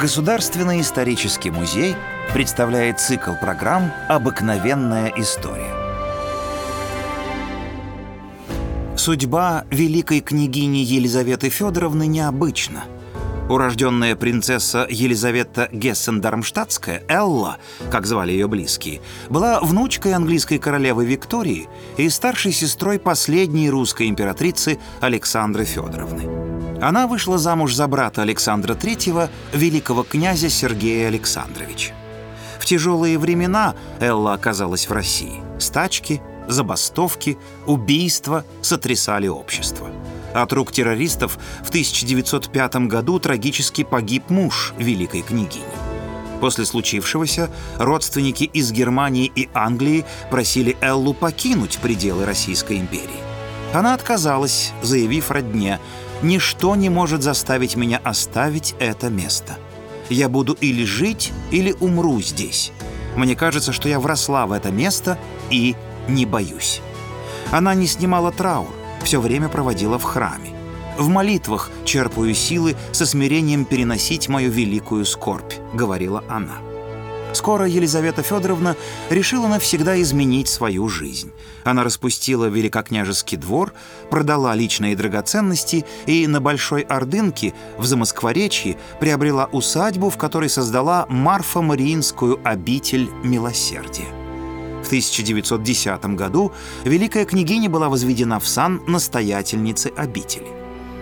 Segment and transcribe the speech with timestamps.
[0.00, 1.94] Государственный исторический музей
[2.32, 5.74] представляет цикл программ «Обыкновенная история».
[8.96, 12.84] Судьба великой княгини Елизаветы Федоровны необычна.
[13.50, 17.58] Урожденная принцесса Елизавета Гессен-Дармштадтская, Элла,
[17.90, 24.78] как звали ее близкие, была внучкой английской королевы Виктории и старшей сестрой последней русской императрицы
[25.02, 26.39] Александры Федоровны.
[26.80, 31.92] Она вышла замуж за брата Александра III, великого князя Сергея Александровича.
[32.58, 35.42] В тяжелые времена Элла оказалась в России.
[35.58, 39.90] Стачки, забастовки, убийства сотрясали общество.
[40.34, 45.64] От рук террористов в 1905 году трагически погиб муж великой княгини.
[46.40, 53.20] После случившегося родственники из Германии и Англии просили Эллу покинуть пределы Российской империи.
[53.74, 55.78] Она отказалась, заявив родне
[56.22, 59.56] Ничто не может заставить меня оставить это место.
[60.10, 62.72] Я буду или жить, или умру здесь.
[63.16, 65.18] Мне кажется, что я вросла в это место
[65.50, 65.76] и
[66.08, 66.80] не боюсь.
[67.50, 68.68] Она не снимала траур,
[69.02, 70.50] все время проводила в храме.
[70.98, 76.58] В молитвах черпаю силы со смирением переносить мою великую скорбь, говорила она.
[77.32, 78.76] Скоро Елизавета Федоровна
[79.08, 81.30] решила навсегда изменить свою жизнь.
[81.64, 83.72] Она распустила великокняжеский двор,
[84.10, 92.40] продала личные драгоценности и на Большой Ордынке в Замоскворечье приобрела усадьбу, в которой создала Марфа-Мариинскую
[92.44, 94.08] обитель милосердия.
[94.82, 96.52] В 1910 году
[96.84, 100.48] великая княгиня была возведена в сан настоятельницы обители.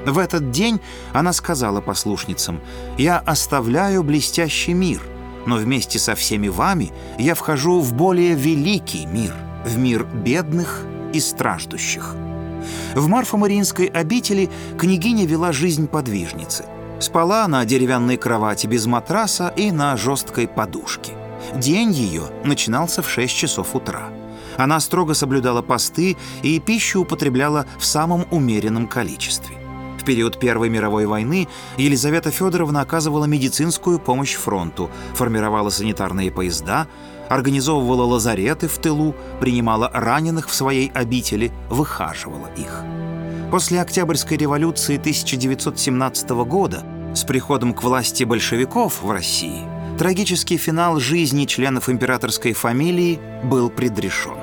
[0.04, 0.80] В этот день
[1.12, 2.60] она сказала послушницам
[2.96, 5.00] «Я оставляю блестящий мир»,
[5.48, 11.20] но вместе со всеми вами я вхожу в более великий мир, в мир бедных и
[11.20, 12.14] страждущих.
[12.94, 16.66] В Марфо-Мариинской обители княгиня вела жизнь подвижницы.
[17.00, 21.12] Спала на деревянной кровати без матраса и на жесткой подушке.
[21.56, 24.10] День ее начинался в 6 часов утра.
[24.58, 29.67] Она строго соблюдала посты и пищу употребляла в самом умеренном количестве
[30.08, 36.88] период Первой мировой войны Елизавета Федоровна оказывала медицинскую помощь фронту, формировала санитарные поезда,
[37.28, 42.82] организовывала лазареты в тылу, принимала раненых в своей обители, выхаживала их.
[43.50, 49.60] После Октябрьской революции 1917 года с приходом к власти большевиков в России
[49.98, 54.38] трагический финал жизни членов императорской фамилии был предрешен.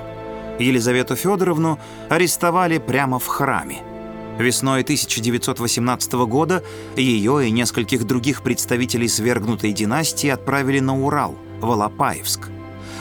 [0.59, 3.94] Елизавету Федоровну арестовали прямо в храме.
[4.37, 6.61] Весной 1918 года
[6.97, 12.49] ее и нескольких других представителей свергнутой династии отправили на Урал, в Алапаевск.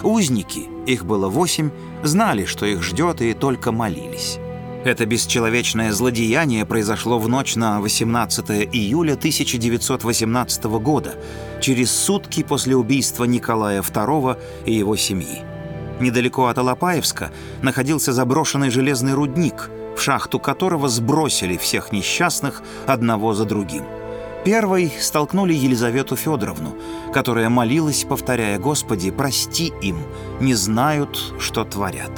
[0.05, 1.71] Узники, их было восемь,
[2.05, 4.39] знали, что их ждет, и только молились.
[4.85, 11.17] Это бесчеловечное злодеяние произошло в ночь на 18 июля 1918 года,
[11.61, 15.43] через сутки после убийства Николая II и его семьи.
[16.01, 23.45] Недалеко от Алапаевска находился заброшенный железный рудник– в шахту которого сбросили всех несчастных одного за
[23.45, 23.85] другим.
[24.45, 26.77] Первой столкнули Елизавету Федоровну,
[27.13, 29.99] которая молилась, повторяя «Господи, прости им,
[30.41, 32.13] не знают, что творят».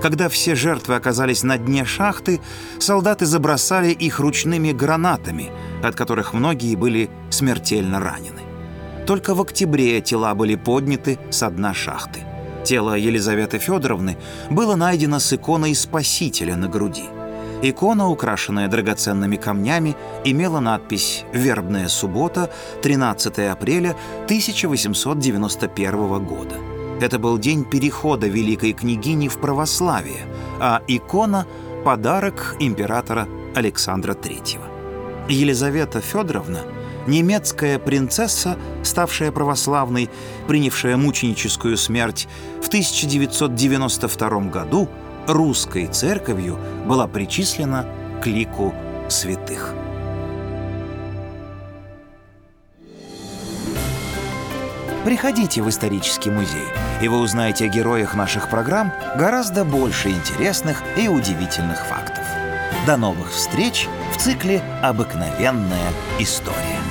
[0.00, 2.40] Когда все жертвы оказались на дне шахты,
[2.78, 5.50] солдаты забросали их ручными гранатами,
[5.82, 8.42] от которых многие были смертельно ранены.
[9.06, 12.20] Только в октябре тела были подняты со дна шахты.
[12.64, 14.16] Тело Елизаветы Федоровны
[14.50, 17.04] было найдено с иконой Спасителя на груди.
[17.62, 22.50] Икона, украшенная драгоценными камнями, имела надпись «Вербная суббота,
[22.82, 26.56] 13 апреля 1891 года».
[27.00, 30.24] Это был день перехода великой княгини в православие,
[30.60, 31.46] а икона–
[31.84, 34.60] подарок императора Александра III.
[35.28, 36.60] Елизавета Федоровна–
[37.06, 40.10] немецкая принцесса, ставшая православной,
[40.48, 42.28] принявшая мученическую смерть,
[42.62, 44.88] в 1992 году
[45.26, 47.86] русской церковью была причислена
[48.22, 48.74] к лику
[49.08, 49.74] святых.
[55.04, 56.66] Приходите в исторический музей,
[57.00, 62.24] и вы узнаете о героях наших программ гораздо больше интересных и удивительных фактов.
[62.86, 65.90] До новых встреч в цикле «Обыкновенная
[66.20, 66.81] история».